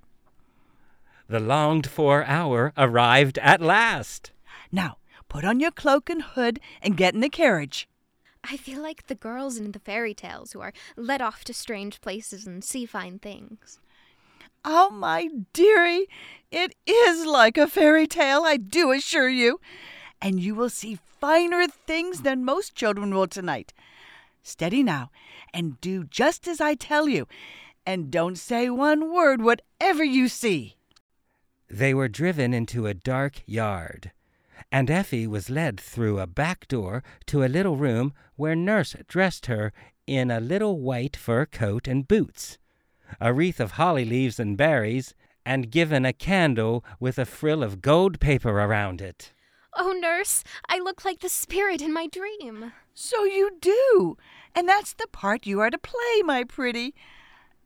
The 1.28 1.40
longed 1.40 1.88
for 1.88 2.24
hour 2.24 2.72
arrived 2.76 3.38
at 3.38 3.60
last. 3.60 4.30
Now, 4.70 4.98
put 5.28 5.44
on 5.44 5.58
your 5.58 5.70
cloak 5.70 6.10
and 6.10 6.22
hood 6.22 6.60
and 6.82 6.96
get 6.96 7.14
in 7.14 7.20
the 7.20 7.28
carriage. 7.28 7.88
I 8.48 8.58
feel 8.58 8.82
like 8.82 9.06
the 9.06 9.14
girls 9.14 9.56
in 9.56 9.72
the 9.72 9.78
fairy 9.78 10.12
tales 10.12 10.52
who 10.52 10.60
are 10.60 10.74
led 10.96 11.22
off 11.22 11.44
to 11.44 11.54
strange 11.54 12.00
places 12.02 12.46
and 12.46 12.62
see 12.62 12.84
fine 12.84 13.18
things. 13.18 13.80
Oh, 14.66 14.90
my 14.90 15.28
dearie, 15.52 16.08
It 16.50 16.74
is 16.86 17.26
like 17.26 17.58
a 17.58 17.66
fairy 17.66 18.06
tale, 18.06 18.42
I 18.44 18.56
do 18.56 18.92
assure 18.92 19.28
you. 19.28 19.60
And 20.22 20.40
you 20.40 20.54
will 20.54 20.70
see 20.70 20.98
finer 21.20 21.66
things 21.66 22.20
than 22.20 22.44
most 22.44 22.74
children 22.74 23.14
will 23.14 23.26
tonight. 23.26 23.72
Steady 24.42 24.82
now, 24.82 25.10
and 25.54 25.80
do 25.80 26.04
just 26.04 26.46
as 26.46 26.60
I 26.60 26.74
tell 26.74 27.08
you, 27.08 27.26
and 27.86 28.10
don't 28.10 28.36
say 28.36 28.68
one 28.68 29.12
word 29.12 29.40
whatever 29.40 30.04
you 30.04 30.28
see. 30.28 30.76
They 31.70 31.94
were 31.94 32.08
driven 32.08 32.52
into 32.52 32.86
a 32.86 32.94
dark 32.94 33.42
yard, 33.46 34.12
and 34.70 34.90
Effie 34.90 35.26
was 35.26 35.48
led 35.48 35.80
through 35.80 36.18
a 36.18 36.26
back 36.26 36.68
door 36.68 37.02
to 37.26 37.44
a 37.44 37.48
little 37.48 37.76
room 37.76 38.12
where 38.36 38.56
Nurse 38.56 38.96
dressed 39.08 39.46
her 39.46 39.72
in 40.06 40.30
a 40.30 40.40
little 40.40 40.80
white 40.80 41.16
fur 41.16 41.46
coat 41.46 41.88
and 41.88 42.06
boots, 42.06 42.58
a 43.20 43.32
wreath 43.32 43.60
of 43.60 43.72
holly 43.72 44.04
leaves 44.04 44.38
and 44.38 44.56
berries, 44.56 45.14
and 45.46 45.70
given 45.70 46.04
a 46.04 46.12
candle 46.12 46.84
with 46.98 47.18
a 47.18 47.24
frill 47.24 47.62
of 47.62 47.80
gold 47.80 48.18
paper 48.18 48.50
around 48.50 49.00
it. 49.00 49.32
Oh, 49.76 49.92
nurse, 49.92 50.44
I 50.68 50.78
look 50.78 51.04
like 51.04 51.20
the 51.20 51.28
spirit 51.28 51.82
in 51.82 51.92
my 51.92 52.06
dream. 52.06 52.72
So 52.94 53.24
you 53.24 53.50
do, 53.60 54.16
and 54.54 54.68
that's 54.68 54.94
the 54.94 55.06
part 55.12 55.46
you 55.46 55.60
are 55.60 55.70
to 55.70 55.78
play, 55.78 56.22
my 56.24 56.44
pretty. 56.44 56.94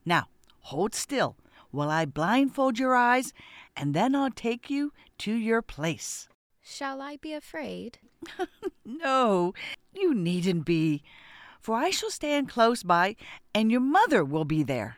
Now, 0.05 0.29
hold 0.61 0.95
still 0.95 1.37
while 1.71 1.91
I 1.91 2.05
blindfold 2.07 2.79
your 2.79 2.95
eyes, 2.95 3.33
and 3.77 3.95
then 3.95 4.15
I'll 4.15 4.31
take 4.31 4.71
you 4.71 4.93
to 5.19 5.33
your 5.33 5.63
place. 5.63 6.29
Shall 6.63 7.01
I 7.01 7.17
be 7.17 7.33
afraid? 7.33 7.99
No, 8.91 9.53
you 9.93 10.15
needn't 10.15 10.65
be, 10.65 11.03
for 11.61 11.77
I 11.77 11.91
shall 11.91 12.11
stand 12.11 12.49
close 12.49 12.83
by, 12.83 13.17
and 13.55 13.71
your 13.71 13.83
mother 13.83 14.25
will 14.25 14.47
be 14.47 14.63
there. 14.63 14.97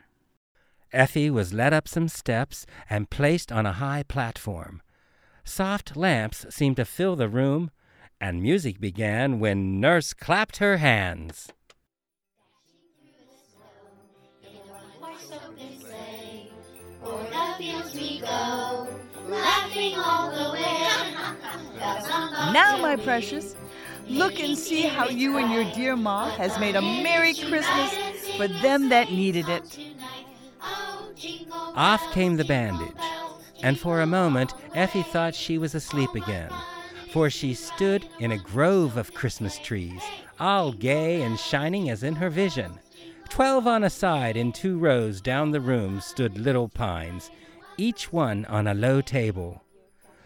Effie 0.93 1.29
was 1.29 1.53
led 1.53 1.73
up 1.73 1.89
some 1.89 2.07
steps 2.07 2.67
and 2.89 3.11
placed 3.11 3.51
on 3.51 3.67
a 3.67 3.75
high 3.75 4.05
platform. 4.05 4.81
Soft 5.45 5.97
lamps 5.97 6.47
seemed 6.51 6.77
to 6.77 6.85
fill 6.85 7.17
the 7.17 7.29
room, 7.29 7.73
and 8.21 8.41
music 8.41 8.81
began 8.81 9.41
when 9.41 9.81
Nurse 9.81 10.15
clapped 10.15 10.59
her 10.59 10.77
hands. 10.77 11.49
Go, 18.31 18.89
laughing 19.29 19.95
all 19.97 20.31
the 20.31 20.53
way. 20.53 20.89
Bells 21.79 22.09
on 22.11 22.33
the 22.33 22.53
Now, 22.53 22.77
my 22.81 22.97
precious, 22.97 23.57
look 24.09 24.41
and 24.41 24.57
see 24.57 24.83
how 24.83 25.09
you 25.09 25.39
and 25.39 25.53
your 25.53 25.65
dear 25.75 25.97
Ma 25.97 26.31
has 26.31 26.59
made 26.59 26.77
a 26.77 26.83
Merry 26.83 27.35
Christmas 27.35 27.97
for 28.37 28.49
them 28.49 28.89
that 28.89 29.11
needed 29.11 29.49
it. 29.49 29.79
Off 31.75 32.03
came 32.13 32.37
the 32.37 32.45
bandage, 32.45 32.97
and 33.63 33.79
for 33.79 34.01
a 34.01 34.07
moment 34.07 34.55
Effie 34.75 35.03
thought 35.03 35.35
she 35.35 35.59
was 35.59 35.75
asleep 35.75 36.15
again, 36.15 36.51
for 37.13 37.29
she 37.29 37.53
stood 37.55 38.09
in 38.19 38.33
a 38.33 38.39
grove 38.39 38.97
of 38.97 39.13
Christmas 39.15 39.59
trees, 39.59 40.03
all 40.39 40.73
gay 40.73 41.23
and 41.23 41.39
shining 41.39 41.91
as 41.91 42.03
in 42.03 42.15
her 42.17 42.31
vision. 42.31 42.79
Twelve 43.29 43.67
on 43.67 43.85
a 43.85 43.91
side 43.91 44.37
in 44.37 44.51
two 44.51 44.79
rows 44.79 45.21
down 45.21 45.51
the 45.51 45.61
room 45.61 46.01
stood 46.01 46.39
little 46.39 46.69
pines, 46.69 47.31
each 47.81 48.13
one 48.13 48.45
on 48.45 48.67
a 48.67 48.75
low 48.75 49.01
table. 49.01 49.63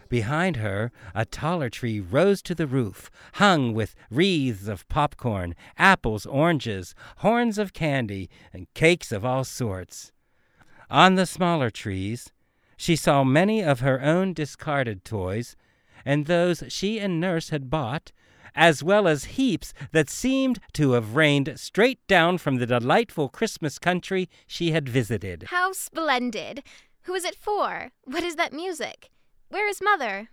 Behind 0.09 0.57
her, 0.57 0.91
a 1.15 1.25
taller 1.25 1.69
tree 1.69 1.99
rose 1.99 2.41
to 2.43 2.53
the 2.53 2.67
roof, 2.67 3.09
hung 3.33 3.73
with 3.73 3.95
wreaths 4.11 4.67
of 4.67 4.87
popcorn, 4.87 5.55
apples, 5.77 6.25
oranges, 6.25 6.93
horns 7.17 7.57
of 7.57 7.73
candy, 7.73 8.29
and 8.53 8.71
cakes 8.73 9.11
of 9.11 9.25
all 9.25 9.43
sorts. 9.43 10.11
On 10.89 11.15
the 11.15 11.25
smaller 11.25 11.69
trees, 11.69 12.31
she 12.77 12.95
saw 12.95 13.23
many 13.23 13.63
of 13.63 13.79
her 13.79 14.01
own 14.01 14.33
discarded 14.33 15.03
toys, 15.03 15.55
and 16.05 16.25
those 16.25 16.63
she 16.67 16.99
and 16.99 17.19
Nurse 17.19 17.49
had 17.49 17.69
bought, 17.69 18.11
as 18.53 18.83
well 18.83 19.07
as 19.07 19.35
heaps 19.35 19.73
that 19.91 20.09
seemed 20.09 20.59
to 20.73 20.91
have 20.91 21.15
rained 21.15 21.51
straight 21.59 22.05
down 22.07 22.37
from 22.37 22.57
the 22.57 22.65
delightful 22.65 23.27
Christmas 23.27 23.79
country 23.79 24.29
she 24.45 24.71
had 24.71 24.87
visited. 24.87 25.43
How 25.49 25.73
splendid! 25.73 26.63
Who 27.05 27.13
is 27.13 27.23
it 27.23 27.35
for? 27.35 27.91
What 28.03 28.23
is 28.23 28.35
that 28.35 28.51
music? 28.51 29.11
Where 29.49 29.69
is 29.69 29.79
Mother? 29.81 30.29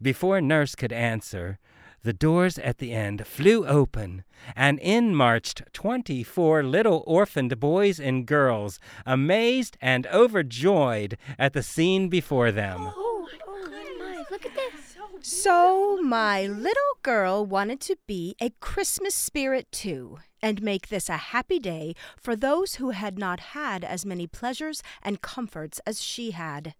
Before 0.00 0.40
Nurse 0.40 0.74
could 0.74 0.92
answer, 0.92 1.58
the 2.02 2.12
doors 2.12 2.58
at 2.58 2.76
the 2.76 2.92
end 2.92 3.26
flew 3.26 3.66
open, 3.66 4.24
and 4.54 4.78
in 4.80 5.14
marched 5.14 5.62
twenty 5.72 6.22
four 6.22 6.62
little 6.62 7.02
orphaned 7.06 7.58
boys 7.58 7.98
and 7.98 8.26
girls, 8.26 8.78
amazed 9.06 9.78
and 9.80 10.06
overjoyed 10.08 11.16
at 11.38 11.54
the 11.54 11.62
scene 11.62 12.10
before 12.10 12.52
them. 12.52 12.92
Oh, 12.94 13.28
oh 13.46 13.96
my, 13.98 14.24
look 14.30 14.44
at 14.44 14.54
this. 14.54 14.96
So, 15.22 16.02
my 16.02 16.46
little 16.48 16.98
girl 17.02 17.46
wanted 17.46 17.80
to 17.82 17.96
be 18.06 18.34
a 18.40 18.50
Christmas 18.60 19.14
spirit 19.14 19.70
too, 19.72 20.18
and 20.42 20.62
make 20.62 20.88
this 20.88 21.08
a 21.08 21.16
happy 21.16 21.58
day 21.58 21.94
for 22.20 22.34
those 22.34 22.74
who 22.74 22.90
had 22.90 23.18
not 23.18 23.40
had 23.40 23.84
as 23.84 24.04
many 24.04 24.26
pleasures 24.26 24.82
and 25.02 25.22
comforts 25.22 25.80
as 25.86 26.02
she 26.02 26.32
had. 26.32 26.74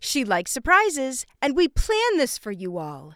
She 0.00 0.24
likes 0.24 0.50
surprises, 0.50 1.26
and 1.40 1.56
we 1.56 1.68
plan 1.68 2.16
this 2.16 2.38
for 2.38 2.52
you 2.52 2.78
all. 2.78 3.14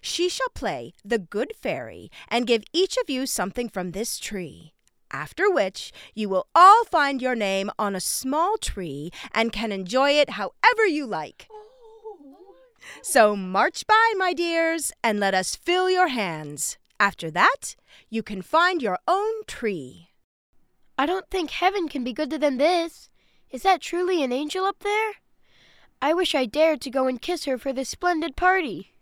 She 0.00 0.28
shall 0.28 0.48
play 0.54 0.92
the 1.04 1.18
Good 1.18 1.52
Fairy 1.60 2.10
and 2.28 2.46
give 2.46 2.62
each 2.72 2.96
of 2.96 3.10
you 3.10 3.26
something 3.26 3.68
from 3.68 3.90
this 3.90 4.18
tree. 4.18 4.72
After 5.10 5.50
which, 5.50 5.92
you 6.14 6.28
will 6.28 6.46
all 6.54 6.84
find 6.84 7.20
your 7.20 7.34
name 7.34 7.70
on 7.78 7.94
a 7.94 8.00
small 8.00 8.56
tree 8.56 9.10
and 9.34 9.52
can 9.52 9.70
enjoy 9.70 10.12
it 10.12 10.30
however 10.30 10.86
you 10.88 11.06
like. 11.06 11.48
Oh, 11.50 11.62
so 13.02 13.36
march 13.36 13.86
by, 13.86 14.12
my 14.16 14.32
dears, 14.32 14.92
and 15.04 15.20
let 15.20 15.34
us 15.34 15.54
fill 15.54 15.90
your 15.90 16.08
hands. 16.08 16.78
After 17.02 17.32
that, 17.32 17.74
you 18.10 18.22
can 18.22 18.42
find 18.42 18.80
your 18.80 18.96
own 19.08 19.44
tree. 19.48 20.10
I 20.96 21.04
don't 21.04 21.28
think 21.28 21.50
heaven 21.50 21.88
can 21.88 22.04
be 22.04 22.12
gooder 22.12 22.38
than 22.38 22.58
this. 22.58 23.10
Is 23.50 23.64
that 23.64 23.80
truly 23.80 24.22
an 24.22 24.30
angel 24.30 24.64
up 24.64 24.78
there? 24.84 25.14
I 26.00 26.14
wish 26.14 26.32
I 26.36 26.46
dared 26.46 26.80
to 26.82 26.90
go 26.90 27.08
and 27.08 27.20
kiss 27.20 27.44
her 27.46 27.58
for 27.58 27.72
this 27.72 27.88
splendid 27.88 28.36
party. 28.36 28.92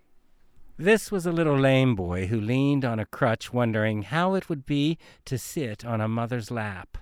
This 0.78 1.12
was 1.12 1.26
a 1.26 1.30
little 1.30 1.58
lame 1.58 1.94
boy 1.94 2.28
who 2.28 2.40
leaned 2.40 2.86
on 2.86 2.98
a 2.98 3.04
crutch, 3.04 3.52
wondering 3.52 4.00
how 4.04 4.32
it 4.32 4.48
would 4.48 4.64
be 4.64 4.96
to 5.26 5.36
sit 5.36 5.84
on 5.84 6.00
a 6.00 6.08
mother's 6.08 6.50
lap. 6.50 6.96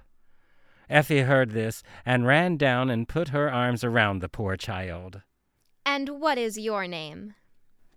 Effie 0.90 1.20
heard 1.20 1.52
this 1.52 1.84
and 2.04 2.26
ran 2.26 2.56
down 2.56 2.90
and 2.90 3.06
put 3.06 3.28
her 3.28 3.48
arms 3.48 3.84
around 3.84 4.18
the 4.18 4.28
poor 4.28 4.56
child. 4.56 5.22
And 5.86 6.20
what 6.20 6.38
is 6.38 6.58
your 6.58 6.88
name? 6.88 7.34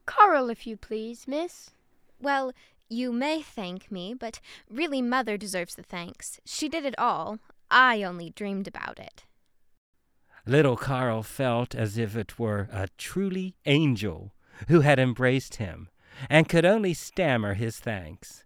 Carl, 0.06 0.52
if 0.52 0.68
you 0.68 0.78
please, 0.78 1.28
miss. 1.28 1.72
Well, 2.22 2.52
you 2.92 3.12
may 3.12 3.42
thank 3.42 3.92
me, 3.92 4.14
but 4.14 4.40
really 4.70 5.02
Mother 5.02 5.38
deserves 5.38 5.76
the 5.76 5.84
thanks. 5.84 6.40
She 6.46 6.68
did 6.68 6.86
it 6.86 6.98
all. 7.00 7.40
I 7.70 8.04
only 8.04 8.32
dreamed 8.32 8.68
about 8.68 9.00
it. 9.00 9.24
Little 10.46 10.76
Carl 10.76 11.24
felt 11.24 11.74
as 11.74 11.98
if 11.98 12.16
it 12.16 12.38
were 12.38 12.68
a 12.72 12.90
truly 12.98 13.56
angel 13.66 14.34
who 14.68 14.82
had 14.82 15.00
embraced 15.00 15.56
him, 15.56 15.90
and 16.30 16.50
could 16.50 16.66
only 16.66 16.94
stammer 16.94 17.54
his 17.54 17.80
thanks. 17.80 18.44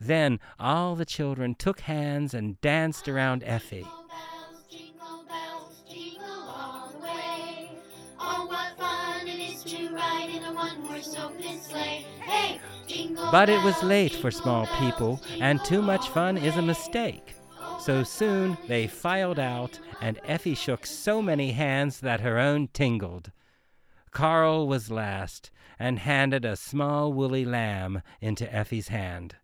Then 0.00 0.40
all 0.58 0.96
the 0.96 1.04
children 1.04 1.54
took 1.54 1.80
hands 1.80 2.34
and 2.34 2.60
danced 2.60 3.08
around 3.08 3.44
Effie. 3.44 3.86
But 13.30 13.48
it 13.48 13.62
was 13.64 13.82
late 13.82 14.14
for 14.14 14.30
small 14.30 14.66
bells, 14.66 14.78
people, 14.78 15.20
and 15.40 15.64
too 15.64 15.82
much 15.82 16.08
fun 16.08 16.36
is 16.36 16.56
a 16.56 16.62
mistake. 16.62 17.34
So 17.80 18.04
soon 18.04 18.56
they 18.68 18.86
filed 18.86 19.38
out, 19.38 19.80
and 20.00 20.20
Effie 20.24 20.54
shook 20.54 20.86
so 20.86 21.22
many 21.22 21.52
hands 21.52 22.00
that 22.00 22.20
her 22.20 22.38
own 22.38 22.68
tingled. 22.72 23.32
Carl 24.10 24.68
was 24.68 24.90
last, 24.90 25.50
and 25.78 25.98
handed 25.98 26.44
a 26.44 26.56
small 26.56 27.12
woolly 27.12 27.44
lamb 27.44 28.02
into 28.20 28.52
Effie's 28.54 28.88
hand. 28.88 29.36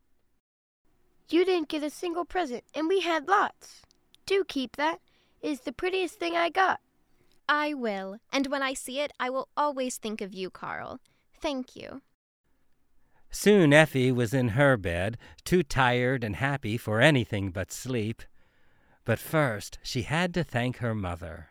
You 1.30 1.44
didn't 1.44 1.68
get 1.68 1.82
a 1.82 1.90
single 1.90 2.24
present, 2.24 2.64
and 2.74 2.88
we 2.88 3.00
had 3.00 3.28
lots. 3.28 3.82
Do 4.26 4.44
keep 4.44 4.76
that. 4.76 5.00
It's 5.40 5.62
the 5.62 5.72
prettiest 5.72 6.18
thing 6.18 6.36
I 6.36 6.50
got. 6.50 6.80
I 7.48 7.72
will, 7.74 8.18
and 8.30 8.46
when 8.48 8.62
I 8.62 8.74
see 8.74 9.00
it, 9.00 9.12
I 9.18 9.30
will 9.30 9.48
always 9.56 9.96
think 9.96 10.20
of 10.20 10.34
you, 10.34 10.50
Carl. 10.50 11.00
Thank 11.40 11.74
you. 11.74 12.02
Soon 13.30 13.72
Effie 13.72 14.12
was 14.12 14.34
in 14.34 14.48
her 14.50 14.76
bed, 14.76 15.18
too 15.44 15.62
tired 15.62 16.24
and 16.24 16.36
happy 16.36 16.76
for 16.76 17.00
anything 17.00 17.50
but 17.50 17.72
sleep. 17.72 18.22
But 19.04 19.18
first 19.18 19.78
she 19.82 20.02
had 20.02 20.34
to 20.34 20.44
thank 20.44 20.78
her 20.78 20.94
mother. 20.94 21.48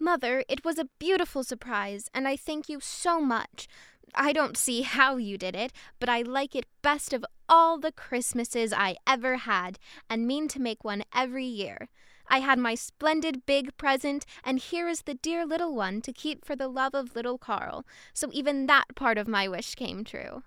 Mother, 0.00 0.44
it 0.48 0.64
was 0.64 0.78
a 0.78 0.88
beautiful 0.98 1.42
surprise, 1.42 2.08
and 2.14 2.28
I 2.28 2.36
thank 2.36 2.68
you 2.68 2.78
so 2.80 3.20
much. 3.20 3.66
I 4.14 4.32
don't 4.32 4.56
see 4.56 4.82
how 4.82 5.16
you 5.16 5.36
did 5.36 5.56
it, 5.56 5.72
but 5.98 6.08
I 6.08 6.22
like 6.22 6.54
it 6.54 6.66
best 6.82 7.12
of 7.12 7.24
all 7.48 7.78
the 7.78 7.92
Christmases 7.92 8.72
I 8.72 8.96
ever 9.06 9.38
had, 9.38 9.78
and 10.08 10.26
mean 10.26 10.46
to 10.48 10.60
make 10.60 10.84
one 10.84 11.04
every 11.14 11.44
year. 11.44 11.88
I 12.28 12.40
had 12.40 12.58
my 12.58 12.74
splendid 12.74 13.46
big 13.46 13.76
present, 13.76 14.26
and 14.44 14.58
here 14.58 14.88
is 14.88 15.02
the 15.02 15.14
dear 15.14 15.46
little 15.46 15.74
one 15.74 16.00
to 16.02 16.12
keep 16.12 16.44
for 16.44 16.54
the 16.54 16.68
love 16.68 16.94
of 16.94 17.16
little 17.16 17.38
Carl. 17.38 17.86
So 18.12 18.28
even 18.32 18.66
that 18.66 18.94
part 18.94 19.18
of 19.18 19.26
my 19.26 19.48
wish 19.48 19.74
came 19.74 20.04
true. 20.04 20.42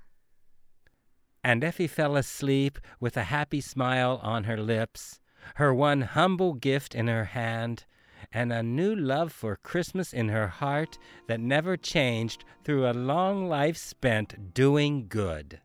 And 1.44 1.64
Effie 1.64 1.88
fell 1.88 2.16
asleep 2.16 2.78
with 3.00 3.18
a 3.18 3.24
happy 3.24 3.62
smile 3.62 4.20
on 4.22 4.44
her 4.44 4.58
lips, 4.58 5.20
her 5.56 5.74
one 5.74 6.02
humble 6.02 6.54
gift 6.54 6.94
in 6.94 7.08
her 7.08 7.26
hand, 7.26 7.86
and 8.32 8.54
a 8.54 8.62
new 8.62 8.96
love 8.96 9.32
for 9.32 9.56
Christmas 9.56 10.14
in 10.14 10.30
her 10.30 10.48
heart 10.48 11.00
that 11.28 11.40
never 11.40 11.76
changed 11.76 12.46
through 12.64 12.88
a 12.88 12.94
long 12.94 13.48
life 13.48 13.78
spent 13.78 14.54
doing 14.54 15.08
good. 15.08 15.60